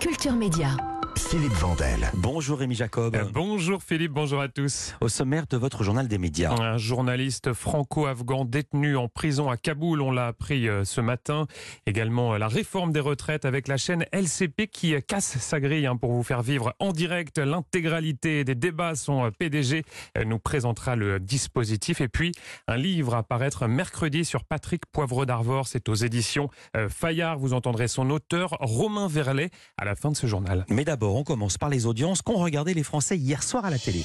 [0.00, 0.89] Culture Média.
[1.28, 2.10] Philippe Vandel.
[2.14, 3.14] Bonjour Rémi Jacob.
[3.14, 4.94] Euh, bonjour Philippe, bonjour à tous.
[5.00, 6.52] Au sommaire de votre journal des médias.
[6.52, 11.46] Un journaliste franco-afghan détenu en prison à Kaboul, on l'a appris euh, ce matin.
[11.86, 15.96] Également euh, la réforme des retraites avec la chaîne LCP qui casse sa grille hein,
[15.96, 18.94] pour vous faire vivre en direct l'intégralité des débats.
[18.94, 19.84] Son PDG
[20.24, 22.00] nous présentera le dispositif.
[22.00, 22.32] Et puis
[22.66, 25.68] un livre à paraître mercredi sur Patrick Poivre d'Arvor.
[25.68, 26.48] C'est aux éditions
[26.88, 27.38] Fayard.
[27.38, 30.64] Vous entendrez son auteur, Romain Verlet, à la fin de ce journal.
[30.68, 33.78] Mais d'abord, on commence par les audiences qu'ont regardé les Français hier soir à la
[33.78, 34.04] télé.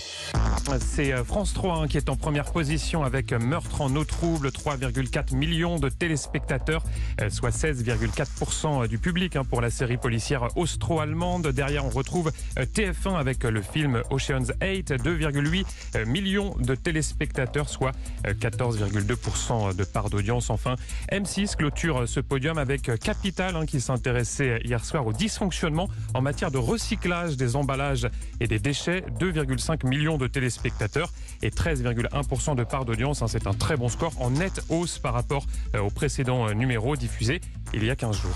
[0.80, 4.50] C'est euh, France 3 hein, qui est en première position avec Meurtre en eau trouble,
[4.50, 6.84] 3,4 millions de téléspectateurs,
[7.22, 11.48] euh, soit 16,4% euh, du public hein, pour la série policière austro-allemande.
[11.50, 17.92] Derrière, on retrouve TF1 avec le film Ocean's 8, 2,8 millions de téléspectateurs, soit
[18.26, 20.50] 14,2% de part d'audience.
[20.50, 20.76] Enfin,
[21.12, 26.52] M6 clôture ce podium avec Capital hein, qui s'intéressait hier soir au dysfonctionnement en matière
[26.52, 26.95] de recyclage
[27.38, 28.08] des emballages
[28.40, 31.12] et des déchets, 2,5 millions de téléspectateurs
[31.42, 33.22] et 13,1% de part d'audience.
[33.22, 33.28] Hein.
[33.28, 36.96] C'est un très bon score en nette hausse par rapport euh, au précédent euh, numéro
[36.96, 37.42] diffusé
[37.74, 38.36] il y a 15 jours.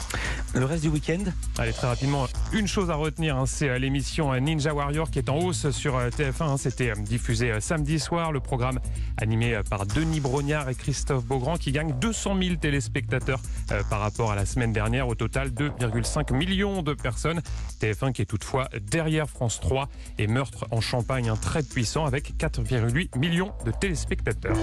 [0.56, 1.24] Le reste du week-end
[1.58, 5.30] Allez, très rapidement, une chose à retenir, hein, c'est euh, l'émission Ninja Warrior qui est
[5.30, 6.44] en hausse sur TF1.
[6.44, 6.58] Hein.
[6.58, 8.32] C'était diffusé samedi soir.
[8.32, 8.80] Le programme
[9.18, 13.42] animé par Denis Brognard et Christophe Beaugrand qui gagne 200 000 téléspectateurs
[13.90, 15.08] par rapport à la semaine dernière.
[15.08, 17.42] Au total, 2,5 millions de personnes.
[17.82, 22.38] TF1 qui est toutefois derrière France 3 et Meurtre en Champagne, un très puissant avec
[22.38, 24.58] 4,8 millions de téléspectateurs.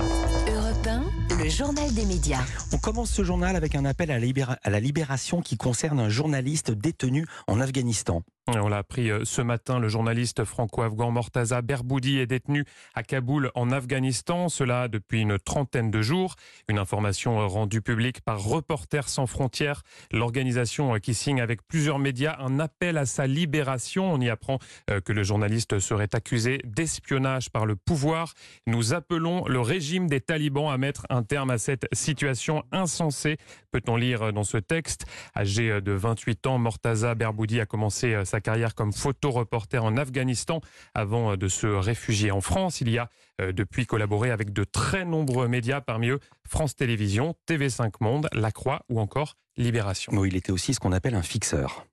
[1.46, 2.44] Europe 1, le journal des médias.
[2.72, 7.26] On commence ce journal avec un appel à la libération qui concerne un journaliste détenu
[7.46, 8.22] en Afghanistan.
[8.48, 13.50] On l'a appris euh, ce matin, le journaliste franco-afghan Mortaza Berboudi est détenu à Kaboul
[13.56, 16.36] en Afghanistan, cela depuis une trentaine de jours.
[16.68, 21.98] Une information euh, rendue publique par Reporters sans frontières, l'organisation euh, qui signe avec plusieurs
[21.98, 24.12] médias un appel à sa libération.
[24.12, 24.60] On y apprend
[25.04, 28.34] que le journaliste serait accusé d'espionnage par le pouvoir.
[28.68, 33.38] Nous appelons le régime des talibans à mettre un terme à cette situation insensée,
[33.72, 35.06] peut-on lire dans ce texte?
[35.36, 40.60] Âgé de 28 ans, Mortaza Berboudi a commencé sa carrière comme photoreporter en Afghanistan
[40.94, 42.80] avant euh, de se réfugier en France.
[42.80, 43.08] Il y a
[43.40, 48.50] euh, depuis collaboré avec de très nombreux médias, parmi eux France Télévisions, TV5 Monde, La
[48.50, 50.24] Croix ou encore Libération.
[50.24, 51.86] Il était aussi ce qu'on appelle un fixeur.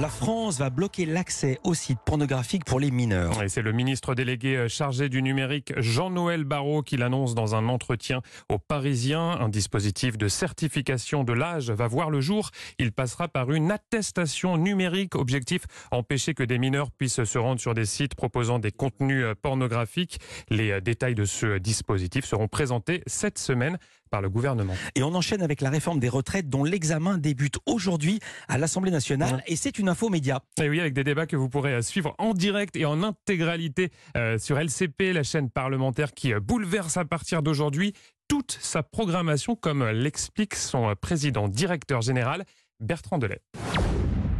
[0.00, 3.42] La France va bloquer l'accès aux sites pornographiques pour les mineurs.
[3.48, 8.58] c'est le ministre délégué chargé du numérique Jean-Noël Barrot qui l'annonce dans un entretien aux
[8.58, 9.30] Parisiens.
[9.40, 12.50] Un dispositif de certification de l'âge va voir le jour.
[12.78, 15.16] Il passera par une attestation numérique.
[15.16, 19.34] Objectif empêcher que des mineurs puissent se rendre sur des sites proposant des contenus euh,
[19.34, 20.20] pornographiques.
[20.48, 24.74] Les euh, détails de ce dispositif seront présentés cette semaine par le gouvernement.
[24.94, 29.42] Et on enchaîne avec la réforme des retraites dont l'examen débute aujourd'hui à l'Assemblée nationale
[29.46, 30.42] et c'est une info média.
[30.60, 33.90] Et oui, avec des débats que vous pourrez euh, suivre en direct et en intégralité
[34.16, 37.92] euh, sur LCP, la chaîne parlementaire qui euh, bouleverse à partir d'aujourd'hui
[38.28, 42.44] toute sa programmation comme l'explique son président directeur général
[42.80, 43.40] Bertrand Delay.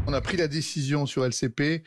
[0.06, 1.82] On a pris la décision sur LCP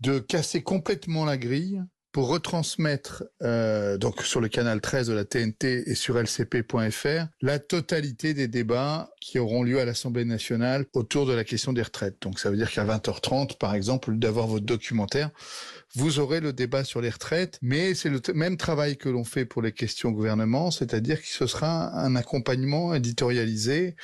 [0.00, 1.82] de casser complètement la grille
[2.12, 7.58] pour retransmettre euh, donc sur le canal 13 de la TNT et sur lcp.fr la
[7.58, 12.16] totalité des débats qui auront lieu à l'Assemblée nationale autour de la question des retraites.
[12.22, 15.30] Donc ça veut dire qu'à 20h30 par exemple, d'avoir votre documentaire,
[15.94, 19.44] vous aurez le débat sur les retraites, mais c'est le même travail que l'on fait
[19.44, 23.96] pour les questions gouvernement, c'est-à-dire que ce sera un accompagnement éditorialisé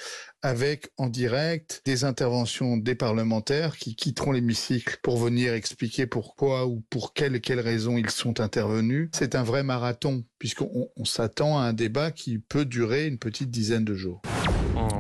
[0.43, 6.83] avec en direct des interventions des parlementaires qui quitteront l'hémicycle pour venir expliquer pourquoi ou
[6.91, 9.11] pour quelles quelles raisons ils sont intervenus.
[9.15, 13.85] C'est un vrai marathon puisqu'on s'attend à un débat qui peut durer une petite dizaine
[13.85, 14.23] de jours.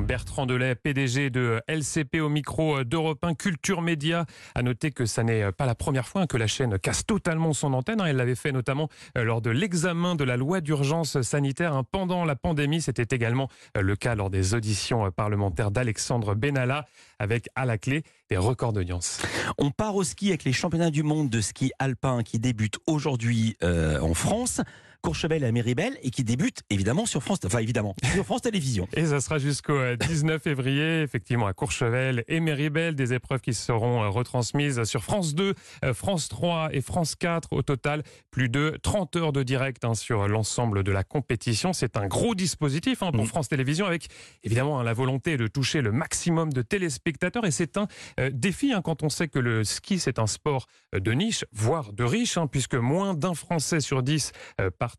[0.06, 4.25] Bertrand Delay, PDG de LCP au micro d'Europe 1 Culture Média.
[4.54, 7.72] A noter que ça n'est pas la première fois que la chaîne casse totalement son
[7.72, 8.00] antenne.
[8.06, 8.88] Elle l'avait fait notamment
[9.19, 11.84] euh, lors de l'examen de la loi d'urgence sanitaire hein.
[11.91, 12.81] pendant la pandémie.
[12.81, 16.87] C'était également euh, le cas lors des auditions parlementaires d'Alexandre Benalla
[17.19, 19.22] avec à la clé des records d'audience.
[19.58, 23.56] On part au ski avec les championnats du monde de ski alpin qui débutent aujourd'hui
[23.62, 24.61] euh, en France.
[25.06, 28.88] Courchevel à Méribel et qui débute évidemment sur France, enfin évidemment sur France Télévisions.
[28.93, 33.55] Et ça sera jusqu'au 19 euh, février, effectivement à Courchevel et Méribel, des épreuves qui
[33.55, 35.55] seront euh, retransmises sur France 2,
[35.85, 37.53] euh, France 3 et France 4.
[37.53, 41.73] Au total, plus de 30 heures de direct hein, sur l'ensemble de la compétition.
[41.73, 43.29] C'est un gros dispositif hein, pour mm.
[43.29, 44.08] France Télévisions avec
[44.43, 47.87] évidemment hein, la volonté de toucher le maximum de téléspectateurs et c'est un
[48.32, 52.37] défi quand on sait que le ski c'est un sport de niche, voire de riche,
[52.50, 54.32] puisque moins d'un Français sur dix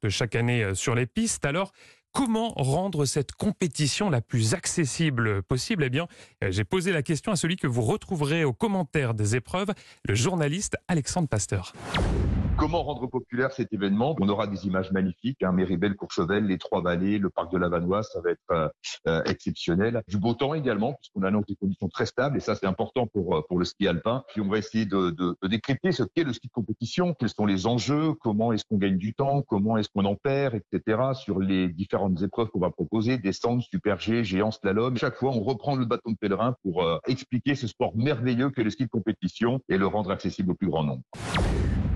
[0.09, 1.45] chaque année euh, sur les pistes.
[1.45, 1.71] Alors,
[2.11, 5.83] comment rendre cette compétition la plus accessible possible?
[5.83, 6.07] Eh bien,
[6.43, 9.71] euh, j'ai posé la question à celui que vous retrouverez aux commentaires des épreuves,
[10.07, 11.73] le journaliste Alexandre Pasteur.
[12.57, 14.15] Comment rendre populaire cet événement?
[14.19, 17.69] On aura des images magnifiques, hein, Méribel, Courchevel, les Trois Vallées, le parc de la
[17.69, 18.67] Vanoise, ça va être euh,
[19.07, 20.01] euh, exceptionnel.
[20.07, 23.35] Du beau temps également, puisqu'on annonce des conditions très stables, et ça c'est important pour
[23.35, 24.23] euh, pour le ski alpin.
[24.29, 27.29] Puis on va essayer de, de, de décrypter ce qu'est le ski de compétition, quels
[27.29, 30.99] sont les enjeux, comment est-ce qu'on gagne du temps, comment est-ce qu'on en perd, etc.
[31.13, 34.97] Sur les différentes épreuves qu'on va proposer, descente, super G, géant, slalom.
[34.97, 38.61] Chaque fois, on reprend le bâton de pèlerin pour euh, expliquer ce sport merveilleux que
[38.61, 41.03] le ski de compétition et le rendre accessible au plus grand nombre.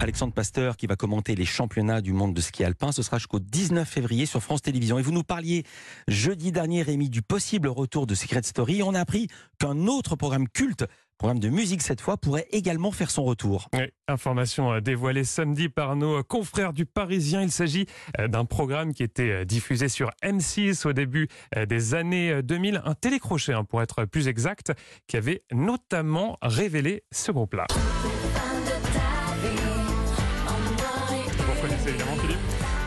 [0.02, 2.92] Alexandre Pasteur qui va commenter les championnats du monde de ski alpin.
[2.92, 4.98] Ce sera jusqu'au 19 février sur France Télévisions.
[4.98, 5.64] Et vous nous parliez
[6.08, 8.82] jeudi dernier, Rémi, du possible retour de Secret Story.
[8.82, 9.28] On a appris
[9.60, 10.86] qu'un autre programme culte
[11.22, 13.70] programme de musique cette fois, pourrait également faire son retour.
[13.74, 17.44] Oui, information euh, dévoilée samedi par nos euh, confrères du Parisien.
[17.44, 17.86] Il s'agit
[18.20, 21.28] euh, d'un programme qui était diffusé sur M6 au début
[21.70, 24.72] des années 2000, un télécrochet hein, pour être plus exact,
[25.06, 27.68] qui avait notamment révélé ce groupe-là.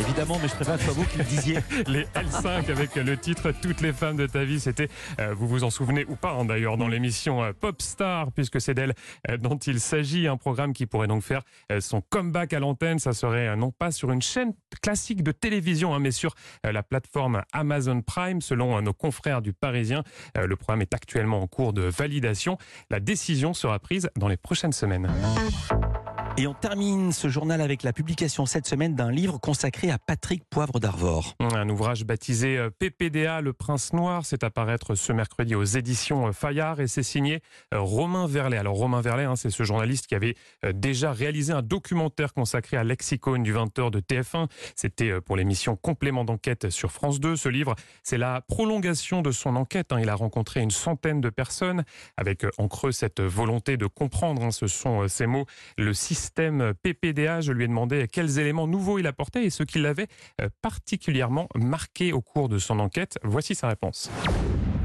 [0.01, 1.59] Évidemment, mais je préfère que ce soit vous qui le disiez.
[1.87, 4.89] Les L5 avec le titre Toutes les femmes de ta vie, c'était,
[5.21, 8.75] euh, vous vous en souvenez ou pas hein, d'ailleurs, dans l'émission euh, Popstar, puisque c'est
[8.75, 8.95] d'elle
[9.31, 12.99] euh, dont il s'agit, un programme qui pourrait donc faire euh, son comeback à l'antenne.
[12.99, 16.35] Ça serait non pas sur une chaîne classique de télévision, hein, mais sur
[16.65, 20.03] la plateforme Amazon Prime, selon nos confrères du Parisien.
[20.37, 22.59] le programme est actuellement en cours de validation.
[22.91, 25.09] La décision sera prise dans les prochaines semaines.
[26.37, 30.43] Et on termine ce journal avec la publication cette semaine d'un livre consacré à Patrick
[30.51, 31.37] Poivre d'Arvor.
[31.39, 36.33] Un ouvrage baptisé euh, PPDA, Le Prince Noir, c'est apparaître ce mercredi aux éditions euh,
[36.33, 37.41] Fayard et c'est signé
[37.73, 38.57] euh, Romain Verlet.
[38.57, 40.35] Alors Romain Verlet, hein, c'est ce journaliste qui avait
[40.73, 44.49] déjà réalisé un documentaire consacré à Lexicone du 20h de TF1.
[44.75, 47.37] C'était pour l'émission Complément d'enquête sur France 2.
[47.37, 49.93] Ce livre, c'est la prolongation de son enquête.
[49.93, 50.01] Hein.
[50.01, 51.85] Il a rencontré une centaine de personnes
[52.17, 55.47] avec en creux cette volonté de comprendre, hein, ce sont ces mots,
[55.79, 57.41] le système système PPDA.
[57.43, 60.09] Je lui ai demandé quels éléments nouveaux il apportait et ce qui l'avait
[60.41, 63.19] euh, particulièrement marqué au cours de son enquête.
[63.23, 64.11] Voici sa réponse.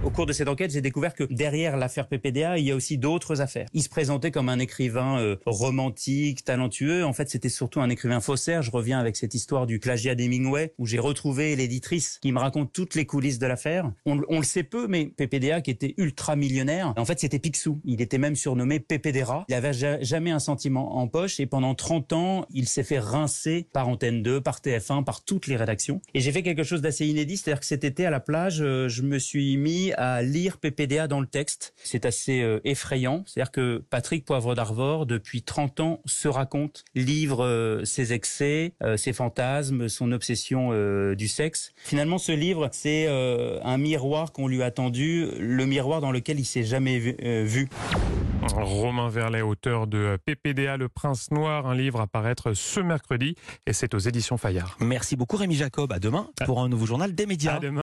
[0.01, 2.97] Au cours de cette enquête, j'ai découvert que derrière l'affaire PPDA, il y a aussi
[2.97, 3.67] d'autres affaires.
[3.73, 7.03] Il se présentait comme un écrivain euh, romantique, talentueux.
[7.03, 8.61] En fait, c'était surtout un écrivain faussaire.
[8.61, 12.71] Je reviens avec cette histoire du plagiat d'Hemingway, où j'ai retrouvé l'éditrice qui me raconte
[12.71, 13.91] toutes les coulisses de l'affaire.
[14.05, 17.81] On, le sait peu, mais PPDA, qui était ultra millionnaire, en fait, c'était Picsou.
[17.83, 19.43] Il était même surnommé PPDera.
[19.49, 23.67] Il avait jamais un sentiment en poche et pendant 30 ans, il s'est fait rincer
[23.73, 26.01] par Antenne 2, par TF1, par toutes les rédactions.
[26.13, 28.87] Et j'ai fait quelque chose d'assez inédit, c'est-à-dire que cet été à la plage, euh,
[28.87, 31.73] je me suis mis à lire PPDA dans le texte.
[31.83, 33.23] C'est assez euh, effrayant.
[33.25, 38.97] C'est-à-dire que Patrick Poivre d'Arvor, depuis 30 ans, se raconte, livre euh, ses excès, euh,
[38.97, 41.71] ses fantasmes, son obsession euh, du sexe.
[41.77, 46.39] Finalement, ce livre, c'est euh, un miroir qu'on lui a tendu, le miroir dans lequel
[46.39, 47.15] il s'est jamais vu.
[47.23, 47.69] euh, vu.
[48.55, 53.35] Romain Verlet, auteur de PPDA, Le Prince Noir, un livre à paraître ce mercredi
[53.67, 54.77] et c'est aux éditions Fayard.
[54.79, 55.91] Merci beaucoup Rémi Jacob.
[55.91, 57.55] À demain pour un nouveau journal des médias.
[57.57, 57.77] À demain.